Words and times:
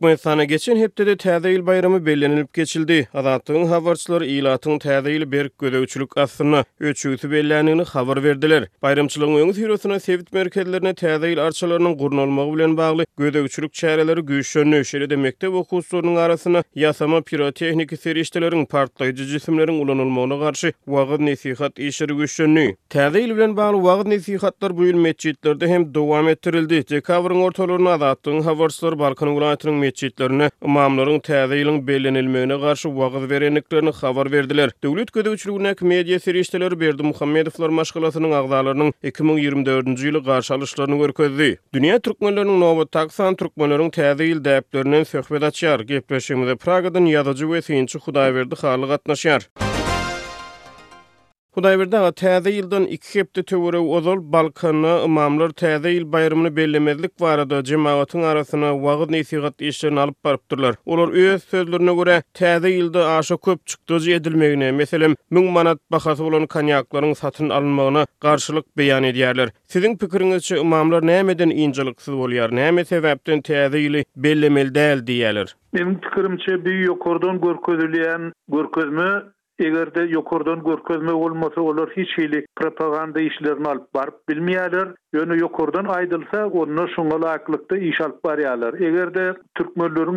Bu 0.00 0.08
sana 0.22 0.44
geçin 0.44 0.76
hep 0.76 0.98
de 0.98 1.02
tədəil 1.12 1.66
bayramı 1.66 2.06
bellenilib 2.06 2.46
geçildi. 2.54 3.08
Adatın 3.14 3.64
havarçılar 3.70 4.22
ilatın 4.22 4.76
tədəil 4.82 5.24
berk 5.32 5.52
gödə 5.60 5.80
üçlük 5.86 6.18
asrına 6.20 6.64
üçüsü 6.80 7.28
habar 7.92 8.24
berdiler. 8.24 8.62
Bayramçylygyň 8.82 8.82
Bayramçılığın 8.82 9.34
oyunu 9.34 9.54
sirosuna 9.54 10.00
sevit 10.00 10.28
mərkədlərini 10.36 10.92
tədəil 11.00 11.40
arçalarının 11.40 11.94
qorun 11.96 12.18
olmağı 12.26 12.46
bilən 12.52 12.76
bağlı 12.76 13.06
gödə 13.18 13.40
üçlük 13.48 13.72
çərələri 13.72 14.20
güyüşşönlə 14.28 14.80
üşəri 14.84 15.08
deməkdə 15.12 15.46
ýasama 15.48 16.62
yasama 16.74 17.20
pirotehniki 17.22 17.96
seriştələrin 17.96 18.66
partlayıcı 18.66 19.24
cisimlərin 19.32 19.80
ulanylmagyna 19.84 20.36
garşy 20.44 20.72
qarşı 20.72 20.72
vaqıd 20.96 21.20
nesihat 21.30 21.78
işir 21.78 22.08
güyüşşönlə. 22.12 22.66
Tədəil 22.92 23.32
bilən 23.38 23.56
bağlı 23.56 23.80
vaqıd 23.88 24.06
nesihatlar 24.12 24.76
bu 24.76 24.84
yün 24.90 25.00
meçidlərdə 25.08 25.66
hem 25.72 25.82
dəvam 25.96 26.28
ettirildi. 26.36 26.84
Dekavrın 26.92 27.40
ortalarına 27.48 27.90
adatın 27.96 28.40
havarçılar 28.40 28.98
Balkan 28.98 29.28
ulan 29.28 29.85
mehçitlerine 29.86 30.50
mamların 30.60 31.18
täze 31.20 31.56
qarşı 32.62 32.88
garşy 32.90 33.30
vereniklerine 33.32 33.88
xavar 33.90 34.26
verdiler. 34.32 34.54
berdiler. 34.70 34.70
Döwlet 34.84 35.10
üçlüğünək 35.16 35.82
media 35.92 36.16
seriştelər 36.26 36.74
berdi 36.80 37.02
Muhammedowlar 37.02 37.68
maşqalasının 37.78 38.32
agdalarynyň 38.40 38.92
2024 39.10 39.86
nji 39.92 40.08
ýyly 40.08 40.22
qarşı 40.28 40.54
alışlarını 40.54 40.96
Dünya 41.74 41.98
türkmenleriniň 41.98 42.60
novu 42.60 42.84
taqsan 42.86 43.34
Türkmenlerinin 43.36 43.90
təzeyil 43.90 44.40
dəyil 44.46 44.62
dəyil 44.72 45.06
dəyil 45.06 45.06
dəyil 46.08 46.46
dəyil 46.66 47.86
dəyil 47.92 48.50
dəyil 48.50 49.00
dəyil 49.08 49.75
Hudaýberde 51.56 52.00
täze 52.20 52.50
ýyldan 52.52 52.84
2 52.92 53.14
hepde 53.18 53.42
töwere 53.48 53.78
ozal 53.96 54.18
Balkanyna 54.32 54.90
imamlar 55.06 55.52
täze 55.56 55.88
ýyl 55.88 56.02
bayramyny 56.12 56.50
bellemezlik 56.56 57.12
barada 57.22 57.62
jemaatyň 57.70 58.24
arasyna 58.30 58.72
wagt 58.82 59.08
nesigat 59.14 59.62
işlerini 59.70 60.00
alyp 60.02 60.18
barypdyrlar. 60.24 60.74
Olar 60.86 61.08
öz 61.16 61.44
sözlerine 61.54 61.94
görä 62.00 62.18
täze 62.36 62.68
ýylda 62.74 63.06
aşa 63.18 63.36
köp 63.38 63.64
çykdyz 63.66 64.08
edilmegine, 64.18 64.68
meselem 64.72 65.14
1000 65.32 65.48
manat 65.56 65.78
bahasy 65.92 66.22
bolan 66.26 66.44
kanyaklaryň 66.46 67.14
satyn 67.22 67.48
alynmagyna 67.48 68.04
garşylyk 68.26 68.66
beýan 68.78 69.04
edýärler. 69.12 69.48
Siziň 69.72 69.96
pikiriňizçe 70.04 70.58
imamlar 70.60 71.06
nämeden 71.08 71.38
den 71.48 71.56
injilyksyz 71.56 72.14
bolýar, 72.14 72.52
näme 72.60 72.84
sebäpden 72.92 73.40
täze 73.42 73.78
ýyly 73.86 74.04
bellemel 74.16 74.74
däl 74.76 75.06
diýerler? 75.08 75.56
Benim 75.74 75.96
pikirimçe 76.04 76.60
bir 76.64 76.78
yukarıdan 76.84 77.40
görkezülen 77.40 78.32
görkezme 78.48 79.35
Egerde 79.58 80.00
de 80.08 80.12
yokurdan 80.12 80.64
görkezme 80.64 81.12
olmasa 81.12 81.60
olur 81.60 81.90
hiç 81.96 82.18
hili 82.18 82.46
propaganda 82.56 83.20
işlerini 83.20 83.66
alıp 83.68 83.94
barıp 83.94 84.28
bilmeyeler. 84.28 84.88
Yönü 85.12 85.40
yokurdan 85.40 85.84
aydılsa 85.84 86.46
onunla 86.46 86.88
şunga 86.96 87.20
layıklıkta 87.20 87.76
iş 87.76 88.00
alıp 88.00 88.24
bariyalar. 88.24 88.74
Eger 88.74 89.14
de 89.14 89.34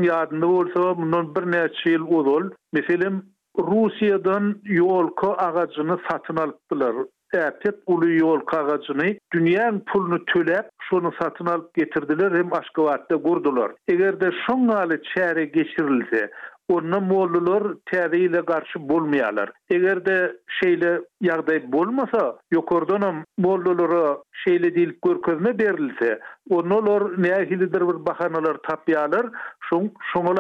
yardımda 0.08 0.48
olsa 0.48 0.98
bundan 0.98 1.36
bir 1.36 1.52
neçil 1.52 1.92
yıl 1.92 2.08
uzul. 2.08 2.44
Meselim 2.74 3.24
Rusiyadan 3.58 4.56
yolka 4.66 5.34
ağacını 5.34 6.00
satın 6.10 6.36
alıptılar. 6.36 6.94
Ertet 7.34 7.76
ulu 7.86 8.12
yolka 8.12 8.58
ağacını 8.64 9.16
dünyanın 9.34 9.84
pulunu 9.94 10.26
tölep 10.26 10.66
şunu 10.90 11.14
satın 11.22 11.46
alıp 11.46 11.74
getirdiler 11.74 12.32
hem 12.38 12.54
aşkı 12.54 12.84
vartta 12.84 13.22
kurdular. 13.22 13.72
Eger 13.88 14.20
de 14.22 15.46
geçirilse 15.46 16.30
Onu 16.70 17.02
mollular 17.02 17.64
tebiyle 17.92 18.46
karşı 18.46 18.90
bulmayalar. 18.90 19.52
Egerde 19.70 20.06
de 20.06 20.34
şeyle 20.64 21.00
bolmasa, 21.22 21.68
bulmasa, 21.72 22.40
yukarıdan 22.52 23.24
mollulara 23.38 24.18
şeyle 24.32 24.76
dil 24.76 24.92
görkezme 25.06 25.60
berilse 25.60 26.20
O 26.50 26.70
ne 27.18 27.36
ahilidir 27.36 27.82
bir 27.82 28.06
bakanalar 28.06 28.58
tapyalar, 28.70 29.26
şun, 29.70 29.92
şunlu 30.14 30.38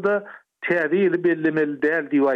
da 0.00 0.24
tebiyle 0.68 1.24
bellemeli 1.24 1.82
değil 1.82 2.10
diva 2.10 2.34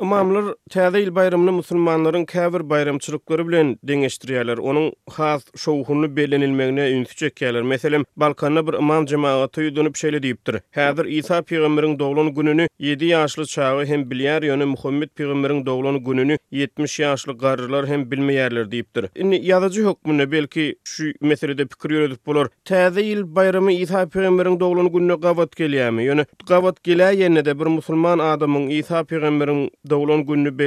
Imamlar 0.00 0.44
täze 0.72 0.96
il 1.02 1.10
bayramyny 1.14 1.50
musulmanlaryň 1.58 2.22
käbir 2.26 2.62
bayramçylykları 2.70 3.44
bilen 3.48 3.72
deňeşdirýärler. 3.86 4.60
Onuň 4.60 4.92
has 5.16 5.42
şowhuny 5.56 6.16
belenilmegine 6.16 6.86
ünsi 6.90 7.14
çekýärler. 7.24 7.62
Meselem, 7.62 8.04
Balkanda 8.16 8.62
bir 8.66 8.72
imam 8.78 9.08
jemaaty 9.08 9.60
ýudunyp 9.60 9.94
şeýle 10.00 10.22
diýipdir. 10.22 10.60
Häzir 10.72 11.04
Isa 11.18 11.38
peýgamberiň 11.38 11.98
doğulan 11.98 12.32
gününü 12.34 12.68
7 12.78 13.04
ýaşly 13.10 13.46
çağı 13.46 13.84
hem 13.84 14.00
bilýär, 14.12 14.40
ýöne 14.48 14.64
Muhammed 14.64 15.08
peýgamberiň 15.20 15.66
doğulan 15.66 16.00
gününü 16.04 16.38
70 16.50 17.00
ýaşly 17.00 17.36
garrylar 17.38 17.86
hem 17.86 18.02
bilmeýärler 18.10 18.64
diýipdir. 18.72 19.08
Indi 19.20 19.36
ýazyjy 19.52 19.84
hukmuny 19.84 20.30
belki 20.32 20.76
şu 20.84 21.10
meselede 21.20 21.66
pikir 21.66 21.90
ýöredip 21.98 22.24
bolar. 22.26 22.48
Täze 22.64 23.02
il 23.02 23.28
bayramy 23.36 23.74
Isa 23.82 24.02
peýgamberiň 24.02 24.60
doğulan 24.60 24.88
gününe 24.92 25.14
gawat 25.28 25.52
gelýärmi? 25.60 26.02
Ýöne 26.08 26.26
gawat 26.48 26.78
gelýär 26.84 27.44
de 27.44 27.58
bir 27.60 27.66
musulman 27.66 28.18
adamyň 28.18 28.70
Isa 28.80 29.00
peýgamberiň 29.04 29.68
da 29.90 29.96
ulon 29.96 30.22
güni 30.26 30.58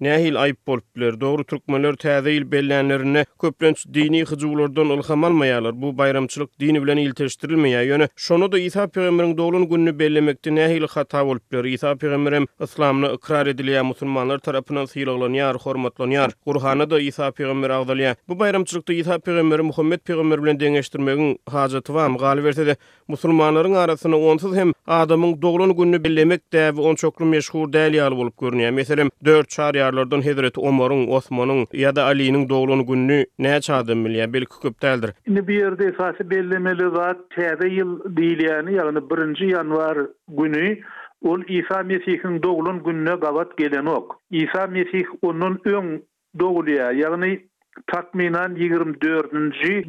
Nähil 0.00 0.42
ayıp 0.42 0.66
bolplar, 0.66 1.20
doğru 1.20 1.44
türkmenler 1.44 1.94
il 2.30 2.42
bellänlerini 2.52 3.26
köplenç 3.40 3.86
dini 3.94 4.20
hyjuwlardan 4.20 4.86
ulham 4.90 5.24
almayalar. 5.24 5.82
Bu 5.82 5.98
bayramçylyk 5.98 6.60
dini 6.60 6.82
bilen 6.82 6.96
iltirşdirilmeýär. 6.96 7.84
Ýöne 7.84 8.08
şonu 8.16 8.52
da 8.52 8.58
Isa 8.58 8.84
peýgamberiň 8.84 9.36
dogulun 9.36 9.68
gününi 9.68 9.98
bellemekde 9.98 10.50
nähil 10.50 10.88
hata 10.88 11.26
bolplar. 11.26 11.64
Isa 11.64 11.92
peýgamberim 11.92 12.46
islamyny 12.64 13.14
ikrar 13.14 13.46
edilýän 13.46 13.82
musulmanlar 13.84 14.38
tarapyndan 14.38 14.84
syýlaglanýar, 14.84 15.56
hormatlanýar. 15.58 16.32
Qur'hany 16.46 16.90
da 16.90 17.00
Isa 17.00 17.28
peýgamber 17.28 17.70
agdalyar. 17.72 18.16
Bu 18.28 18.38
bayramçylykda 18.38 18.92
Isa 18.92 19.14
peýgamberi 19.14 19.62
Muhammed 19.62 19.98
peýgamber 20.00 20.42
bilen 20.42 20.60
deňeşdirmegiň 20.60 21.38
hajaty 21.46 21.92
wam 21.92 22.16
galyp 22.16 22.44
berdi. 22.44 22.76
Musulmanlaryň 23.08 23.76
arasyna 23.76 24.16
onsuz 24.16 24.56
hem 24.56 24.72
adamyň 24.86 25.42
dogulun 25.42 25.76
gününi 25.76 26.04
bellemekde 26.04 26.68
we 26.76 26.82
onçoklu 26.82 27.24
meşhur 27.26 27.68
däliýal 27.68 28.16
bolup 28.16 28.34
görnýär. 28.36 28.70
Meselem 28.72 29.08
4 29.24 29.48
çar 29.50 29.89
hökümdarlardan 29.96 30.22
Hazret 30.32 30.54
Umar'ın, 30.58 31.08
Osman'ın 31.08 31.66
ya 31.72 31.96
da 31.96 32.04
Ali'nin 32.04 32.48
doğulun 32.48 32.86
gününü 32.86 33.24
ne 33.38 33.60
çağırdın 33.60 33.98
milyen 33.98 34.32
bil 34.32 34.44
kükup 34.44 34.80
teldir. 34.80 35.10
Şimdi 35.24 35.48
bir 35.48 35.54
yerde 35.58 35.84
esası 35.86 36.30
bellemeli 36.30 36.92
var. 36.92 37.16
Tevbe 37.36 37.68
yıl 37.74 38.16
değil 38.16 38.42
yani 38.42 38.66
1 38.96 39.10
birinci 39.10 39.44
yanvar 39.46 39.98
günü. 40.28 40.78
Ol 41.24 41.40
İsa 41.48 41.82
Mesih'in 41.82 42.42
doğulun 42.42 42.82
gününe 42.84 43.14
gavat 43.20 43.56
gelen 43.58 43.86
ok. 43.86 44.16
İsa 44.30 44.66
Mesih 44.66 45.04
onun 45.22 45.60
ön 45.64 46.02
doğuluya 46.40 46.92
yani 46.92 47.40
takminan 47.86 48.54
24. 48.56 49.32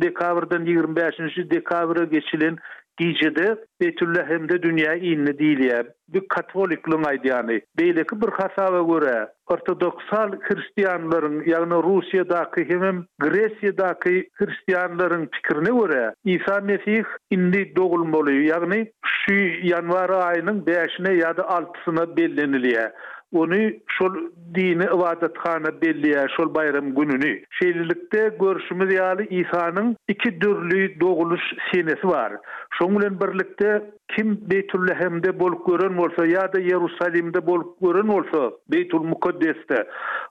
dekabrdan 0.01 0.66
25. 0.66 1.51
dekavrı 1.51 2.06
geçilen 2.12 2.57
gecede 2.97 3.56
Betüllehem'de 3.81 4.63
dünyaya 4.63 4.95
inni 4.95 5.39
değil 5.39 5.59
ya. 5.59 5.83
dük 6.14 6.30
katolikliň 6.30 7.04
aýdýany. 7.12 7.56
Beýleki 7.80 8.16
bir 8.22 8.32
hasaba 8.40 8.80
göre 8.94 9.18
ortodoksal 9.54 10.30
hristianlaryň, 10.48 11.36
yani 11.54 11.78
Russiýadaky 11.88 12.64
hem 12.70 12.98
Gresiýadaky 13.24 14.16
Hristiyanların 14.40 15.26
pikirine 15.26 15.72
göre 15.80 16.14
Isa 16.26 16.62
Mesih 16.62 17.04
indi 17.32 17.76
dogulmaly, 17.76 18.38
Yani 18.52 18.92
şu 19.06 19.34
yanvara 19.64 20.18
aýynyň 20.32 20.64
5-ine 20.66 21.14
ýa-da 21.22 21.42
6-syna 21.42 22.92
Onu 23.34 23.72
şol 23.98 24.16
dini 24.56 24.84
ibadetxana 24.84 25.81
belliye, 25.81 26.28
şol 26.38 26.54
bayram 26.56 26.96
gününü. 26.96 27.44
Şeylilikte 27.50 28.31
görüşümüz 28.40 28.94
yali 28.94 29.24
İsa'nın 29.42 29.96
iki 30.07 30.42
dürlü 30.42 31.00
doğuluş 31.00 31.42
senesi 31.74 32.07
var. 32.07 32.34
Şonulen 32.80 33.19
birlikte 33.22 33.92
kim 34.16 34.40
Beytüllehem'de 34.52 35.40
bol 35.40 35.52
görön 35.68 35.98
bolsa 36.01 36.25
ya 36.25 36.53
da 36.53 36.59
Yerusalimde 36.59 37.45
bolup 37.48 37.80
görün 37.81 38.07
bolsa 38.07 38.51
Beytul 38.71 39.03
Mukaddesde 39.03 39.88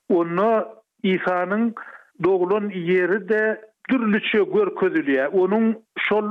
onu 0.09 0.69
İsa'nın 1.03 1.75
doğulun 2.25 2.71
yeri 2.71 3.29
de 3.29 3.61
dürlüçe 3.91 4.39
görközülüye, 4.55 5.29
Onun 5.29 5.77
şol 6.09 6.25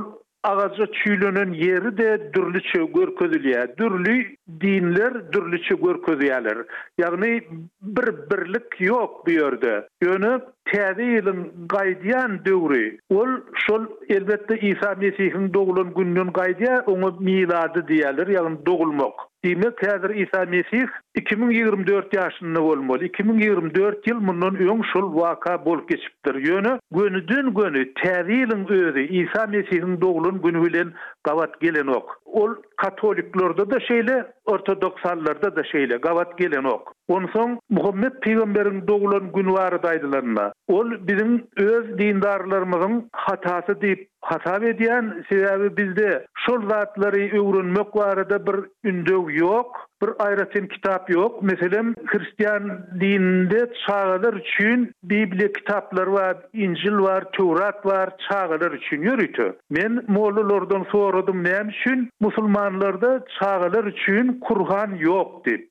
ağaca 0.44 0.86
çüylünün 0.92 1.52
yeri 1.52 1.98
de 1.98 2.30
dürlüçe 2.34 2.84
görközülüye, 2.84 3.74
Dürlü 3.78 4.26
dinler 4.60 5.32
dürlüçe 5.32 5.74
görközüyorlar. 5.74 6.58
Yani 6.98 7.42
bir 7.82 8.06
birlik 8.30 8.80
yok 8.80 9.26
bu 9.26 9.30
yerde. 9.30 9.88
Yönü 10.02 10.40
tevi 10.64 11.04
yılın 11.16 11.52
gaydiyan 11.68 12.44
dövri. 12.44 12.98
Ol 13.10 13.28
şol 13.66 13.84
elbette 14.08 14.58
İsa 14.60 14.94
Mesih'in 15.00 15.54
doğulun 15.54 15.94
gününün 15.94 16.32
gaydiyan 16.32 16.84
onu 16.90 17.16
miladı 17.20 17.88
diyalir. 17.88 18.26
Yani 18.26 18.66
doğulmak. 18.66 19.14
Demek 19.44 19.78
täzir 19.82 20.10
İsa 20.22 20.40
Mesih 20.48 20.86
2024 21.20 22.14
ýaşynda 22.16 22.62
bolmaly. 22.64 23.04
2024 23.08 24.08
ýyl 24.10 24.18
mundan 24.30 24.54
öň 24.64 24.82
şol 24.92 25.06
waka 25.16 25.54
bolup 25.68 25.88
geçipdir. 25.88 26.34
Ýöne 26.48 26.74
günüdün 26.98 27.46
günü 27.60 27.82
gönü 27.82 27.82
ýylyň 28.04 28.72
özü 28.78 29.00
İsa 29.22 29.46
Mesihin 29.54 29.96
doğulun 30.00 30.42
günü 30.42 30.66
bilen 30.66 30.92
gavat 31.24 31.60
gelen 31.60 31.86
ok. 31.86 32.10
Ol 32.26 32.54
katoliklerde 32.76 33.70
de 33.70 33.80
şeyle, 33.80 34.32
ortodoksallarda 34.44 35.56
da 35.56 35.64
şeyle 35.64 35.96
gavat 35.96 36.38
gelen 36.38 36.64
ok. 36.64 36.92
Onun 37.08 37.28
son 37.32 37.58
Muhammed 37.70 38.12
Peygamberin 38.22 38.86
doğulan 38.88 39.32
günvarı 39.32 39.82
daydılarına. 39.82 40.52
Ol 40.68 40.90
bizim 41.00 41.46
öz 41.56 41.98
dindarlarımızın 41.98 43.08
hatası 43.12 43.80
deyip 43.80 44.08
hasap 44.20 44.62
edýän 44.62 45.28
sebebi 45.28 45.76
bizde. 45.76 46.26
Şol 46.46 46.68
zatları 46.68 47.16
öwrünmek 47.16 47.96
var 47.96 48.28
bir 48.28 48.56
ündöv 48.90 49.30
yok. 49.34 49.89
bir 50.02 50.10
ayrı 50.18 50.68
kitap 50.68 51.10
yok. 51.10 51.42
Meselen 51.42 51.94
Hristiyan 52.06 52.86
dininde 53.00 53.72
çağalar 53.86 54.34
için 54.34 54.92
Bibli 55.02 55.52
kitaplar 55.52 56.06
var, 56.06 56.36
İncil 56.52 56.92
var, 56.92 57.24
Tevrat 57.36 57.86
var, 57.86 58.10
çağalar 58.28 58.72
için 58.72 59.02
yürütü. 59.02 59.56
Men 59.70 60.04
Moğolulardan 60.08 60.86
sorudum 60.92 61.44
neyim 61.44 61.68
için? 61.68 62.10
Musulmanlarda 62.20 63.24
çağalar 63.40 63.84
için 63.84 64.40
Kurhan 64.40 64.94
yok. 64.94 65.30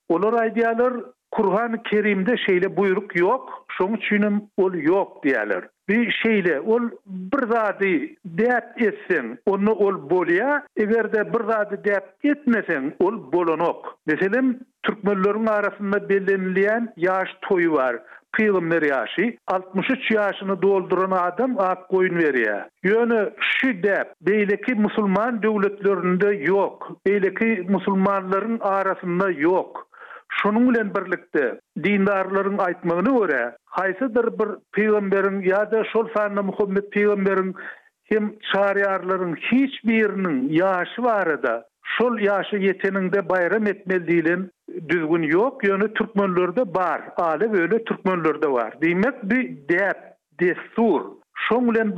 Olur 0.10 0.34
aydiyalar 0.34 0.94
Kur'an-ı 1.32 1.84
Kerim'de 1.84 2.38
şeyle 2.38 2.78
buyruk 2.78 3.16
yok. 3.16 3.66
Şonu 3.78 4.00
çünüm 4.00 4.42
ol 4.58 4.74
yok 4.74 5.24
diyeler. 5.24 5.64
Bir 5.90 6.12
şeyle 6.12 6.60
ol 6.60 6.82
bir 7.06 7.48
zadi 7.52 8.16
deyat 8.26 8.82
etsin. 8.82 9.40
Onu 9.46 9.72
ol 9.72 10.10
bolya. 10.10 10.66
Eğer 10.78 11.14
de 11.14 11.34
bir 11.34 11.44
zadi 11.52 11.78
dep 11.84 12.04
etmesin 12.38 12.96
ol 13.00 13.32
bolonok. 13.34 13.98
Meselim 14.06 14.60
Türkmenlörün 14.84 15.46
arasında 15.46 16.10
belirlenleyen 16.10 16.94
yaş 16.98 17.30
toyu 17.42 17.74
var. 17.74 18.00
Kıyılım 18.32 18.72
yaşi, 18.72 18.90
yaşı? 18.94 19.38
63 19.48 20.12
yaşını 20.12 20.62
dolduran 20.62 21.12
adam 21.12 21.56
ak 21.60 21.90
koyun 21.90 22.16
veriyor. 22.18 22.62
Yönü 22.84 23.34
şu 23.40 23.68
de, 23.84 24.14
beyleki 24.22 24.74
musulman 24.76 25.42
devletlerinde 25.44 26.36
yok. 26.52 26.92
beyleki 27.06 27.46
Müslümanların 27.46 27.72
musulmanların 27.72 28.60
arasında 28.60 29.32
yok. 29.32 29.89
Şunun 30.32 30.74
bilen 30.74 30.92
birlikte 30.96 31.60
dindarların 31.84 32.58
aytmagyny 32.58 33.22
öre, 33.24 33.56
haýsydyr 33.78 34.28
bir 34.40 34.50
peýgamberin 34.78 35.42
ýa-da 35.50 35.84
şol 35.94 36.08
sanly 36.16 36.42
Muhammed 36.42 36.88
peýgamberin 36.96 37.56
hem 38.12 38.26
şariýarlaryň 38.54 39.34
hiç 39.38 39.74
biriniň 39.88 40.38
ýaşy 40.62 41.04
barada 41.04 41.54
şol 41.98 42.14
ýaşy 42.28 42.58
ýeteninde 42.68 43.24
bayram 43.30 43.66
etmeldiýlin 43.74 44.48
düzgün 44.90 45.24
ýok, 45.32 45.64
ýöne 45.70 45.94
türkmenlerde 45.94 46.68
bar, 46.76 47.02
ale 47.18 47.52
böyle 47.54 47.84
türkmenlerde 47.84 48.52
bar. 48.54 48.72
Diýmek 48.86 49.24
bir 49.24 49.44
dep, 49.70 50.00
destur, 50.42 51.02
şoň 51.50 51.72
bilen 51.72 51.98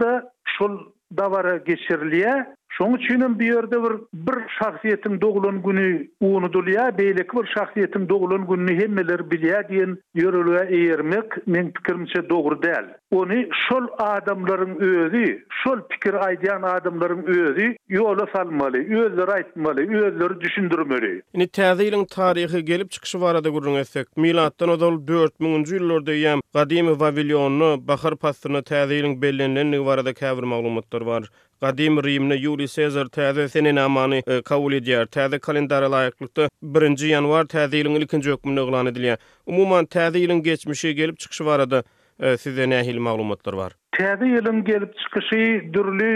da 0.00 0.30
şol 0.58 0.78
davara 1.18 1.56
geçirliye 1.56 2.46
Şoň 2.78 2.92
üçin 2.96 3.22
bir 3.38 3.48
ýerde 3.52 3.78
bir 3.84 3.92
bir 4.26 4.36
şahsiýetiň 4.58 5.14
dogulan 5.22 5.56
güni 5.62 5.86
uny 6.20 6.48
dolýa, 6.56 6.84
beýleki 6.98 7.32
bir 7.38 7.46
şahsiýetiň 7.54 8.04
dogulan 8.10 8.42
günü 8.50 8.76
hemmeler 8.80 9.20
bilýä 9.32 9.60
diýen 9.70 9.96
ýörülýä 10.20 10.62
ýermek 10.80 11.34
men 11.54 11.70
pikirimçe 11.78 12.22
dogry 12.30 12.56
däl. 12.66 12.86
Ony 13.20 13.38
şol 13.66 13.84
adamlaryň 14.14 14.72
özi, 14.90 15.24
şol 15.62 15.78
pikir 15.90 16.14
aýdýan 16.28 16.62
adamlaryň 16.76 17.22
özi 17.40 17.66
ýola 17.98 18.26
salmaly, 18.36 18.80
özleri 19.02 19.32
aýtmaly, 19.40 19.82
özleri 20.04 20.38
düşündirmeli. 20.46 21.12
Ini 21.34 21.48
täze 21.58 21.90
taryhy 22.18 22.60
gelip 22.72 22.90
çykşy 22.90 23.18
barada 23.20 23.48
gurrun 23.48 23.74
etsek, 23.82 24.06
milattan 24.16 24.68
ozal 24.76 25.02
4000-nji 25.10 25.74
ýyllarda 25.82 26.12
ýem 26.22 26.40
Gadymy 26.54 26.94
Babilonny, 27.00 27.88
Bahar 27.90 28.16
pastyny 28.26 28.62
täze 28.72 28.94
ýylyň 29.00 29.18
bellenlenligi 29.26 29.86
barada 29.90 30.14
käbir 30.22 30.42
maglumatlar 30.54 31.06
bar. 31.06 31.24
Gadim 31.62 31.98
Rimni 32.02 32.34
Yuli 32.40 32.68
Sezar 32.68 33.04
täze 33.06 33.48
seni 33.50 33.72
namany 33.74 34.22
e, 34.26 34.42
kabul 34.42 34.72
edýär. 34.76 35.06
kalendara 35.42 35.86
laýyklykda 35.90 36.46
1-nji 36.78 37.06
ýanwar 37.12 37.46
täze 37.54 37.76
ýylyň 37.80 37.96
ilkinji 38.00 38.30
hökmüni 38.30 38.60
ıqlan 38.62 38.86
edilýär. 38.90 39.18
Umumyň 39.46 39.86
täze 39.96 40.18
ýylyň 40.20 40.42
geçmişi 40.44 40.92
gelip 40.94 41.18
çykşy 41.18 41.44
barada 41.46 41.82
e, 42.20 42.36
size 42.36 42.62
nähil 42.74 42.98
maglumatlar 43.08 43.56
bar? 43.56 43.72
Täze 43.98 44.28
gelip 44.70 44.92
çykşy 44.98 45.72
dürli 45.74 46.12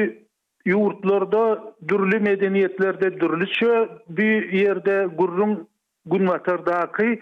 ýurtlarda, 0.67 1.43
dürli 1.89 2.17
medeniýetlerde 2.29 3.11
dürliçe 3.21 3.89
bir 4.09 4.49
ýerde 4.63 5.01
gurrun 5.17 5.69
günwatardaky 6.07 7.19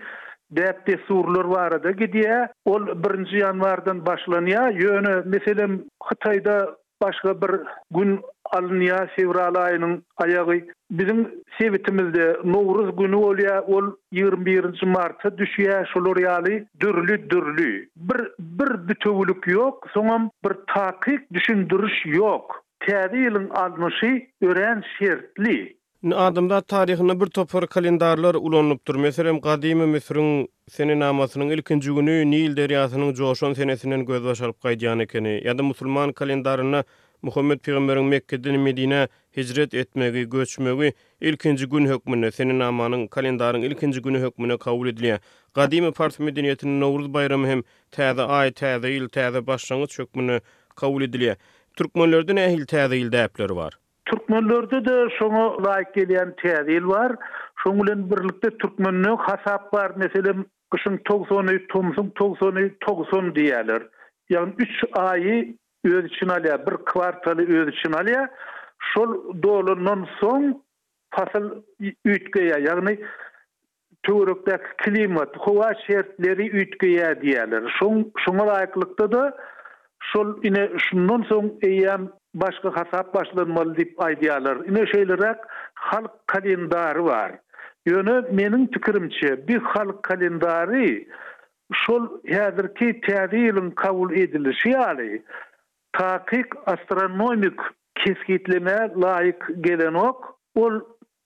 dep 0.61 0.87
de 0.87 0.99
surlar 1.09 1.51
barada 1.51 1.91
gidýär. 2.03 2.53
Ol 2.65 2.85
1-nji 2.85 3.41
ýanwardan 3.41 4.05
başlanýar. 4.13 4.77
Ýöne 4.85 5.17
meselem 5.25 5.81
Hitaýda 6.11 6.61
başga 7.03 7.41
bir 7.43 7.61
gün 7.97 8.21
alnya 8.55 9.07
fevral 9.17 9.55
ayynyň 9.55 10.01
ayağı 10.17 10.61
bizim 10.91 11.29
sevitimizde 11.59 12.37
Nowruz 12.45 12.97
günü 12.99 13.17
olya 13.17 13.63
ol 13.65 13.85
21-nji 14.13 14.87
martda 14.87 15.29
düşýä 15.43 15.87
şolar 15.93 16.17
ýaly 16.27 16.67
dürli 16.81 17.17
dürli 17.31 17.71
bir 18.09 18.21
bir 18.61 18.73
bitewlik 18.89 19.43
ýok 19.57 19.77
soňam 19.95 20.29
bir 20.45 20.53
taqiq 20.75 21.21
düşündürüş 21.35 21.97
ýok 22.07 22.47
täze 22.89 23.17
ýylyň 23.27 23.49
almyşy 23.63 24.11
ören 24.47 24.83
şertli 24.99 25.80
Adamda 26.07 26.61
tarihini 26.61 27.21
bir 27.21 27.27
topar 27.27 27.67
kalendarlar 27.67 28.35
ulanlıptır. 28.35 28.95
Meselem 28.95 29.41
Qadimi 29.41 29.87
Misrin 29.87 30.49
seni 30.71 30.99
namasının 31.01 31.49
ilkinci 31.51 31.91
günü 31.95 32.31
Nil 32.31 32.57
deryasının 32.57 33.15
coşon 33.15 33.53
senesinden 33.53 34.05
gözbaş 34.05 34.41
alıp 34.41 34.61
qaydiyan 34.61 34.99
ekeni. 34.99 35.43
Ya 35.47 35.59
da 35.59 35.63
musulman 35.63 36.13
kalendarına 36.13 36.85
Muhammed 37.23 37.61
Peygamberin 37.61 38.05
Mekke'den 38.05 38.61
Medine 38.61 39.09
hicret 39.37 39.75
etmegi, 39.75 40.31
göçmegi 40.31 40.93
ilkinci 41.21 41.67
gün 41.67 41.87
hükmüne, 41.87 42.31
seni 42.31 42.59
namanın 42.59 43.07
kalendarın 43.07 43.63
ilkinci 43.63 44.03
günü 44.03 44.27
hükmüne 44.27 44.57
kabul 44.57 44.89
ediliyen. 44.89 45.19
Qadimi 45.55 45.93
fars 45.93 46.19
medeniyetinin 46.19 46.81
Nowruz 46.81 47.15
bayramı 47.15 47.47
hem 47.47 47.63
tazı 47.91 48.25
ay, 48.27 48.53
tazı 48.53 48.89
il, 48.89 49.09
tazı 49.09 49.47
başlangıç 49.47 49.99
hükmüne 49.99 50.41
kabul 50.77 51.03
ediliyen. 51.03 51.37
Türkmenlerden 51.77 52.37
ehil 52.37 52.67
tazı 52.67 52.95
il 52.97 53.07
dəpleri 53.13 53.57
var. 53.57 53.80
Türkmenlerde 54.11 54.85
de 54.91 54.97
şoňa 55.19 55.45
laýyk 55.65 55.91
gelýän 55.99 56.31
täzil 56.43 56.85
bar. 56.93 57.13
Şoň 57.63 57.73
bilen 57.81 58.03
birlikde 58.11 58.49
türkmenlik 58.61 59.21
hasap 59.29 59.73
bar. 59.73 59.93
Meselem 60.03 60.45
gysyň 60.75 60.97
togsony, 61.11 61.57
tomsyň 61.75 62.09
togsony, 62.21 62.65
togsun 62.87 63.29
diýerler. 63.39 63.85
Ýani 64.33 64.67
3 64.67 64.83
aýy 65.03 65.37
öz 65.91 66.05
üçin 66.11 66.31
alýar, 66.37 66.59
bir 66.67 66.77
kwartal 66.91 67.39
öz 67.45 67.71
üçin 67.75 67.95
alýar. 68.01 68.27
Şol 68.93 69.15
dolunyň 69.47 70.03
soň 70.19 70.49
fasl 71.17 71.47
ýetgeýär. 71.91 72.67
Ýagny 72.67 72.97
töwrekde 74.09 74.59
klimat, 74.83 75.39
howa 75.47 75.71
şertleri 75.87 76.51
ýetgeýär 76.63 77.21
diýerler. 77.23 77.71
Şoň 77.79 78.05
şoňa 78.27 78.51
laýyklykda 78.53 79.13
da 79.17 79.25
Şol 80.11 80.29
ine 80.49 80.63
şunun 80.85 81.23
soň 81.31 81.45
eýem 81.71 82.09
başka 82.35 82.71
hasap 82.71 83.15
başlanmalı 83.15 83.77
dip 83.77 84.03
aydiyalar. 84.05 84.57
Ine 84.57 84.87
şeylerek 84.87 85.37
halk 85.75 86.11
kalendarı 86.27 87.05
var. 87.05 87.33
Yönü 87.87 88.27
menin 88.33 88.67
tükürümçe 88.67 89.49
bir 89.49 89.59
halk 89.59 90.03
kalendarı 90.03 91.05
şol 91.73 92.21
ki 92.75 93.01
tədilin 93.05 93.75
kavul 93.75 94.13
edilişi 94.13 94.69
yali 94.69 95.23
takik 95.93 96.47
astronomik 96.67 97.59
keskitleme 97.95 98.93
layık 98.97 99.51
gelen 99.61 99.95
ok 99.95 100.37
ol 100.55 100.81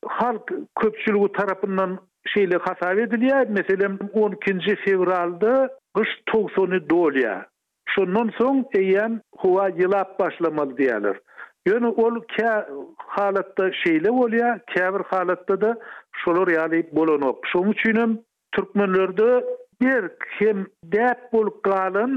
halk 0.06 0.52
köpçülüğü 0.80 1.32
tarafından 1.32 1.98
şeyle 2.26 2.56
hasap 2.56 2.98
ediliyor. 2.98 3.46
mesela 3.48 3.90
12. 4.12 4.76
fevralda 4.76 5.70
kış 5.94 6.08
90 6.34 6.90
dolya. 6.90 7.46
Şundan 7.92 8.28
soň 8.38 8.60
eýen 8.78 9.16
howa 9.42 9.64
ýylap 9.80 10.12
başlamaly 10.20 10.76
diýerler. 10.78 11.18
Ýöne 11.70 11.90
ol 12.04 12.14
kä 12.36 12.52
halatda 13.16 13.66
şeýle 13.80 14.12
bolýar, 14.20 14.60
käbir 14.72 15.04
halatda 15.12 15.56
da 15.64 15.72
şolar 16.22 16.48
ýaly 16.56 16.80
bolanok. 17.00 17.44
Şoň 17.52 17.74
üçin 17.74 18.16
türkmenlerde 18.58 19.28
bir 19.82 20.08
hem 20.38 20.64
dep 20.96 21.28
bolup 21.32 21.62
galan 21.70 22.16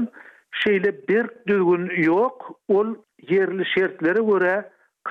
şeýle 0.64 0.94
bir 1.12 1.28
düzgün 1.52 1.84
ýok, 2.06 2.50
ol 2.78 2.94
yerli 3.34 3.64
şertlere 3.74 4.22
görä 4.32 4.54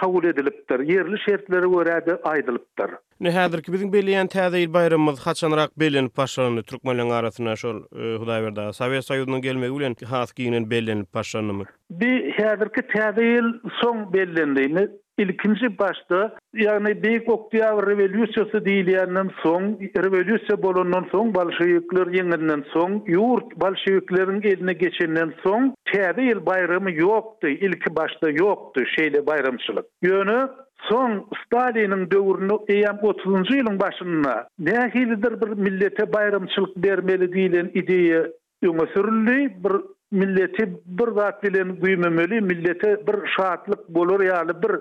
kabul 0.01 0.23
edilipdir. 0.25 0.79
Yerli 0.79 1.19
şertleri 1.19 1.65
görädi 1.65 2.15
aydylypdyr. 2.31 2.89
Ne 3.23 3.29
häzir 3.37 3.61
ki 3.63 3.71
biziň 3.75 3.89
belleýän 3.95 4.29
täze 4.35 4.61
ýyl 4.63 4.73
bayramymyz 4.73 5.21
haçanrak 5.27 5.73
bellenip 5.83 6.17
başlanyny 6.17 6.63
türkmenleriň 6.69 7.13
arasyna 7.19 7.55
şol 7.63 7.77
e, 8.01 8.03
Hudaýberda 8.21 8.65
Sowet 8.79 9.09
Soýuzynyň 9.09 9.41
gelmegi 9.47 9.79
bilen 9.79 9.95
has 10.13 10.31
giýinin 10.37 10.69
bellenip 10.71 11.13
başlanymy. 11.13 11.65
Bir 11.89 12.31
häzirki 12.37 12.81
täze 12.93 13.25
ýyl 13.31 13.49
soň 13.81 14.05
bellendiýini 14.15 14.87
ilkinci 15.17 15.77
başta 15.79 16.33
yani 16.53 17.03
Beyik 17.03 17.29
Oktyavr 17.29 17.87
Revolüsyası 17.87 18.65
deyilyenden 18.65 19.29
son, 19.43 19.61
Revolüsyo 19.97 20.61
bolundan 20.61 21.05
son, 21.11 21.35
Balşevikler 21.35 22.07
yenginden 22.07 22.63
son, 22.73 23.03
yurt 23.07 23.55
Balşeviklerin 23.55 24.41
eline 24.41 24.73
geçinden 24.73 25.33
son, 25.43 25.75
tədi 25.89 26.21
il 26.31 26.45
bayramı 26.45 26.91
yoktu, 26.91 27.47
ilki 27.47 27.95
başta 27.95 28.29
yoktu 28.29 28.81
şeyle 28.95 29.25
bayramçılık. 29.27 29.85
Yönü 30.01 30.47
Son 30.89 31.27
Stalin'in 31.45 32.11
dövrünü 32.11 32.53
eyyem 32.67 32.99
30. 33.01 33.55
yılın 33.55 33.79
başına 33.79 34.47
nehilidir 34.59 35.41
bir 35.41 35.47
millete 35.71 36.13
bayramçılık 36.13 36.83
dermeli 36.83 37.33
deyilen 37.33 37.71
ideyi 37.73 38.15
öne 38.63 38.85
sürüldü. 38.93 39.53
Bir 39.63 39.81
milleti 40.11 40.65
bir 40.85 41.07
zat 41.15 41.43
bilen 41.43 41.75
güýmemeli, 41.75 42.41
millete 42.41 42.91
bir 43.07 43.19
şahatlyk 43.37 43.89
bolar 43.89 44.19
ýaly 44.19 44.61
bir 44.63 44.75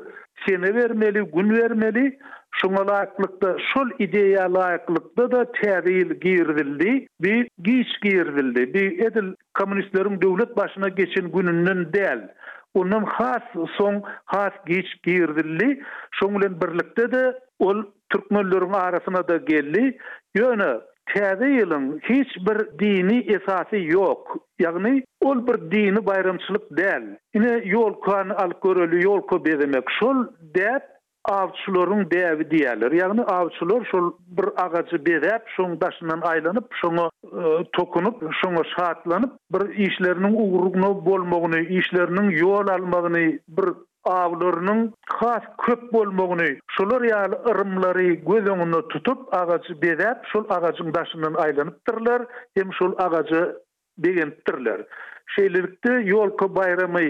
sene 0.49 0.75
bermeli, 0.77 1.21
gün 1.35 1.51
bermeli. 1.57 2.19
Şoňa 2.61 2.83
laýyklykda, 2.91 3.49
şol 3.73 3.89
ideýa 4.07 4.47
laýyklykda 4.59 5.25
da 5.33 5.41
täzeýil 5.61 6.15
girdildi, 6.21 7.07
bir 7.21 7.49
giç 7.65 7.91
girdildi. 8.03 8.75
Bir 8.75 8.89
edil 9.07 9.35
kommunistleriň 9.59 10.23
döwlet 10.23 10.57
başyna 10.57 10.89
geçen 10.89 11.33
gününden 11.33 11.87
däl. 11.93 12.21
Onun 12.75 13.03
has 13.05 13.43
son 13.79 14.03
has 14.25 14.53
giç 14.67 14.89
girdildi. 15.03 15.85
Şoň 16.21 16.41
bilen 16.41 16.61
birlikde 16.61 17.13
de 17.13 17.39
ol 17.59 17.83
türkmenleriň 18.13 18.77
arasyna 18.77 19.29
da 19.29 19.37
geldi. 19.37 19.99
Ýöne 20.37 20.81
Täze 21.13 21.47
ýylyň 21.49 21.85
hiç 22.09 22.33
bir 22.47 22.59
dini 22.83 23.19
esasy 23.37 23.79
ýok. 23.83 24.33
Ýagny 24.63 24.93
ol 25.31 25.43
bir 25.47 25.59
dini 25.75 26.03
bayramçylyk 26.09 26.65
däl. 26.79 27.07
Ine 27.39 27.53
ýol 27.75 27.95
kan 28.07 28.33
al 28.45 28.57
görüli 28.65 29.05
ýol 29.05 29.23
köp 29.31 29.47
bermek 29.47 29.91
şol 30.01 30.25
dep 30.59 30.91
awçularyň 31.35 32.03
däwi 32.11 32.47
diýerler. 32.55 32.97
Ýagny 32.99 33.23
awçular 33.39 33.87
şol 33.93 34.11
bir 34.41 34.51
agaçy 34.67 34.99
berip 35.07 35.47
şoň 35.57 35.79
başyndan 35.81 36.27
aýlanyp 36.33 36.77
şoňa 36.83 37.07
e, 37.07 37.43
tokunup 37.79 38.23
şoňa 38.43 38.63
şahatlanyp 38.75 39.33
bir 39.55 39.63
işleriniň 39.89 40.35
ugruk 40.35 41.07
bolmagyny, 41.07 41.63
işleriniň 41.81 42.35
ýol 42.43 42.67
almagyny 42.79 43.27
bir 43.49 43.73
awlarynyň 44.07 44.93
has 45.21 45.45
köp 45.65 45.83
bolmagyny, 45.95 46.51
şolar 46.77 47.03
ýaly 47.09 47.37
ırmlary 47.53 48.09
göz 48.31 48.47
öňünde 48.55 48.81
tutup 48.89 49.35
agaçy 49.35 49.73
bezäp, 49.83 50.25
şol 50.33 50.45
agaçyň 50.59 50.95
daşyndan 50.95 51.35
aýlanypdyrlar, 51.45 52.27
hem 52.59 52.73
şol 52.79 52.95
agaçy 53.07 53.43
begentirler. 54.07 54.85
Şeýlelikde 55.37 55.93
ýolky 56.13 56.49
bayramy 56.57 57.05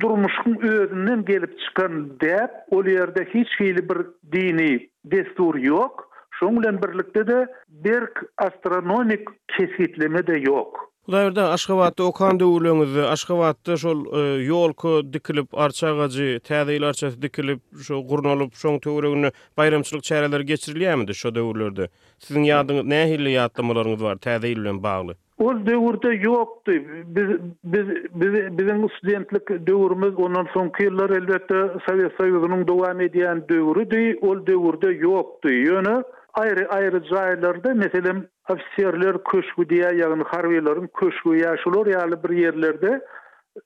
durmuşyň 0.00 0.66
özünden 0.72 1.24
gelip 1.24 1.58
çykan 1.66 2.06
diýip, 2.22 2.50
ol 2.70 2.84
ýerde 2.94 3.26
hiç 3.34 3.60
hili 3.60 3.88
bir 3.88 4.02
dini 4.32 4.88
destur 5.04 5.54
ýok. 5.56 6.08
Şoň 6.40 6.56
bilen 6.60 6.82
birlikde 6.82 7.26
de 7.26 7.38
berk 7.68 8.24
astronomik 8.38 9.28
kesgitleme 9.48 10.26
de 10.26 10.40
ýok. 10.42 10.91
Hudaýerden 11.02 11.44
Aşgabatda 11.44 12.02
okan 12.04 12.38
döwürlüňizi, 12.40 13.02
Aşgabatda 13.02 13.76
şol 13.76 14.00
e, 14.06 14.20
ýolky 14.46 15.12
dikilip, 15.12 15.48
arça 15.58 15.88
agajy, 15.88 16.36
täze 16.48 17.22
dikilip, 17.22 17.60
şo 17.86 17.98
gurnalyp, 18.06 18.52
şoň 18.54 18.80
töwregini 18.80 19.30
bayramçylyk 19.56 20.02
çäreleri 20.04 20.44
geçirilýärmidi 20.52 21.14
şo 21.22 21.34
döwürlerde? 21.34 21.88
Siziň 22.22 22.44
ýadyňyz 22.52 22.86
nähili 22.94 23.34
ýatlamalaryňyz 23.34 24.02
bar 24.06 24.16
täze 24.28 24.54
bilen 24.56 24.82
bagly? 24.82 25.16
O 25.38 25.50
döwürde 25.66 26.14
ýokdy. 26.22 26.74
Biz 27.16 27.28
biz 27.64 27.86
biz 28.14 28.58
bizim 28.58 28.88
studentlik 28.98 29.50
döwürimiz 29.66 30.14
ondan 30.18 30.46
soňky 30.54 30.86
ýyllar 30.86 31.18
elbetde 31.18 31.82
Sowet 31.88 32.14
Soýuzynyň 32.20 32.68
dowam 32.68 33.00
edýän 33.00 33.42
döwürüdi. 33.48 34.04
Ol 34.22 34.46
döwürde 34.46 34.94
ýokdy. 35.02 35.58
Ýöne 35.66 35.92
yani, 35.92 36.04
ayrı 36.34 36.68
ayrı 36.68 37.04
jaylarda 37.04 37.74
meselem 37.74 38.26
ofiserler 38.48 39.24
köşkü 39.24 39.68
diye 39.68 39.90
yani 39.94 40.22
harbiylerin 40.22 40.86
köşkü 41.00 41.28
yaşulur 41.30 41.86
yani 41.86 42.14
bir 42.24 42.36
yerlerde 42.38 43.04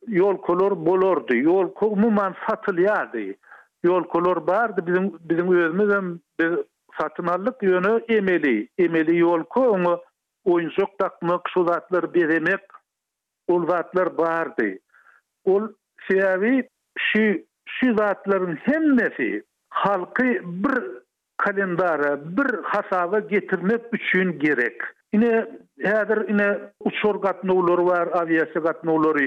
yol 0.07 0.37
kolor 0.37 0.87
bolordu 0.87 1.37
yol 1.37 1.75
kol 1.75 1.93
umuman 1.93 2.35
satılıyordu 2.49 3.19
yol 3.85 4.05
kolor 4.05 4.47
vardı 4.49 4.85
bizim 4.87 5.17
bizim 5.21 5.53
özümüz 5.57 5.95
hem 5.95 6.19
satın 7.01 7.27
yönü 7.63 8.05
emeli 8.09 8.69
emeli 8.79 9.19
yol 9.19 9.43
kol 9.45 9.99
oyuncak 10.45 10.99
takmak 10.99 11.47
şu 11.55 11.67
zatlar 11.67 12.15
beremek 12.15 12.61
ol 13.49 13.69
ol 15.45 15.69
şeyavi 16.11 16.69
şu 16.99 17.19
şu 17.69 17.97
zatların 17.97 18.55
hem 18.57 18.97
nefi 18.99 19.43
halkı 19.71 20.23
bir 20.45 21.06
kalendara 21.37 22.19
bir 22.25 22.63
hasaba 22.63 23.19
getirmek 23.21 23.81
üçün 23.93 24.39
gerek. 24.39 24.77
Yine 25.13 25.47
hazır 25.85 26.29
yine 26.29 26.59
uçur 26.81 27.15
gatna 27.15 27.53
olur 27.53 27.79
var, 27.79 28.09
aviyasi 28.13 28.59
gatna 28.59 28.93
olur. 28.93 29.21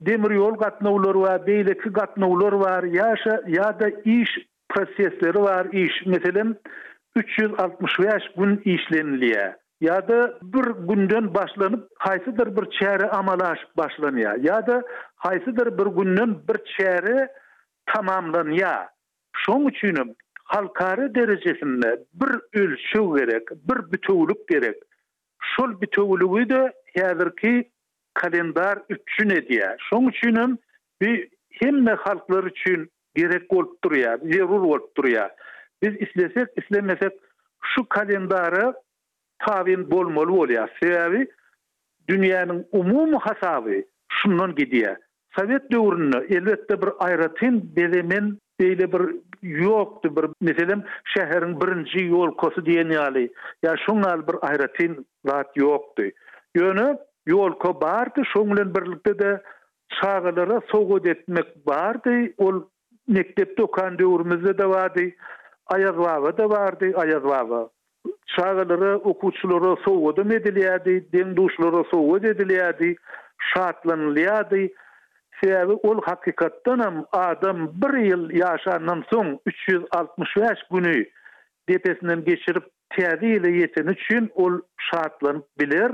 Demir 0.00 0.30
yol 0.30 0.54
gatna 0.58 0.92
olur 0.92 1.14
var, 1.14 1.46
beyleki 1.46 1.88
gatna 1.90 2.28
olur 2.28 2.52
var, 2.52 2.82
yaşa, 2.82 3.42
ya 3.46 3.80
da 3.80 3.88
iş 4.04 4.28
prosesleri 4.68 5.38
var, 5.42 5.66
iş. 5.72 6.06
Meselen 6.06 6.56
365 7.16 8.22
gün 8.38 8.60
işlenliye. 8.64 9.56
Ya 9.80 10.08
da 10.08 10.38
bir 10.42 10.64
gündön 10.88 11.34
başlanıp 11.34 11.88
haysıdır 11.98 12.56
bir 12.56 12.70
çeri 12.70 13.10
amalaş 13.10 13.58
başlanıya. 13.76 14.36
Ya 14.40 14.66
da 14.66 14.82
haysıdır 15.16 15.78
bir 15.78 15.86
gündön 15.86 16.38
bir 16.48 16.64
çeri 16.76 17.28
tamamlanıya. 17.86 18.88
Şom 19.36 19.68
üçünüm 19.68 20.14
halkary 20.46 21.14
derejesinde 21.14 22.02
bir 22.14 22.60
ölçü 22.60 23.02
gerek, 23.18 23.48
bir 23.50 23.92
bütünlük 23.92 24.48
gerek. 24.48 24.76
Şol 25.56 25.80
bütünlüğü 25.80 26.48
de 26.50 26.72
häzirki 26.96 27.70
kalendar 28.14 28.78
üçün 28.90 29.30
edýä. 29.30 29.76
Şoň 29.90 30.08
üçin 30.10 30.36
hem 30.36 30.56
hemme 31.50 31.92
halklar 31.92 32.44
üçin 32.44 32.90
gerek 33.14 33.50
bolup 33.50 33.84
durýa, 33.84 34.32
zerur 34.32 34.62
bolup 34.62 34.96
Biz 35.82 36.08
islesek, 36.08 36.48
islemesek 36.62 37.12
şu 37.62 37.88
kalendary 37.88 38.72
tawin 39.38 39.90
bolmaly 39.90 40.26
bolýar. 40.36 40.68
Sebäbi 40.82 41.26
dünýäniň 42.08 42.64
umumy 42.72 43.16
hasaby 43.16 43.80
şundan 44.08 44.50
gidýär. 44.54 44.96
Sowet 45.38 45.70
döwründe 45.72 46.18
elbetde 46.34 46.82
bir 46.82 46.86
aýratyn 46.98 47.76
belemen 47.76 48.38
Beýle 48.60 48.86
bir 48.92 49.16
yoktu 49.42 50.16
bir 50.16 50.24
meselem 50.40 50.82
şehrin 51.16 51.60
birinci 51.60 52.04
yol 52.04 52.30
kosu 52.36 52.66
diyen 52.66 52.90
yali. 52.90 53.32
Ya 53.62 53.74
şunlar 53.86 54.28
bir 54.28 54.34
ayratin 54.42 55.06
rahat 55.26 55.56
yoktu. 55.56 56.02
Yönü 56.54 56.98
yol 57.26 57.52
ko 57.58 57.80
bardı 57.80 58.22
şunlar 58.32 58.74
birlikte 58.74 59.18
de 59.18 59.42
çağılara 60.00 60.60
soğut 60.72 61.06
etmek 61.06 61.66
bardı. 61.66 62.10
Ol 62.38 62.62
mektepte 63.08 63.62
okan 63.62 63.98
diyorumuzda 63.98 64.58
da 64.58 64.70
vardı. 64.70 65.00
Ayazvava 65.66 66.36
da 66.38 66.50
vardı. 66.50 66.86
ayazvava. 66.96 67.48
vava. 67.50 67.68
Çağılara 68.26 68.96
okuçlara 68.98 69.76
soğut 69.84 70.18
edilyadi. 70.18 71.06
Den 71.12 71.36
duşlara 71.36 71.84
soğut 71.90 72.24
edilyadi. 72.24 72.96
Şartlanılyadi. 73.54 74.72
Sebebi 75.40 75.74
ol 75.88 76.00
hakikatten 76.06 76.80
hem 76.84 77.04
adam 77.12 77.70
bir 77.82 77.94
yıl 77.98 78.30
yaşanan 78.30 79.04
son 79.10 79.40
365 79.46 80.50
günü 80.70 81.04
depesinden 81.68 82.24
geçirip 82.24 82.64
tehdiyle 82.90 83.50
yeten 83.52 83.92
için 83.92 84.30
ol 84.34 84.60
şartlan 84.78 85.44
bilir. 85.60 85.92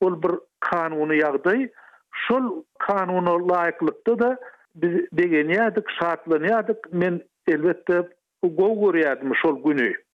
Ol 0.00 0.22
bir 0.22 0.30
kanunu 0.60 1.14
yağdayı. 1.14 1.72
Şul 2.12 2.62
kanunu 2.78 3.48
layıklıkta 3.48 4.18
da 4.18 4.38
biz 4.74 5.06
degeniyadık, 5.12 5.90
şartlanıyadık. 6.00 6.92
Men 6.92 7.20
elbette 7.48 8.08
o 8.42 8.48
gogoriyadmış 8.56 9.44
ol 9.44 9.62
günü. 9.64 10.07